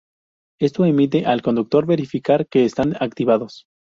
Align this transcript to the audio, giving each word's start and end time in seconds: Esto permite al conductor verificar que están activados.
Esto 0.59 0.81
permite 0.81 1.27
al 1.27 1.43
conductor 1.43 1.85
verificar 1.85 2.47
que 2.47 2.65
están 2.65 2.95
activados. 2.99 3.65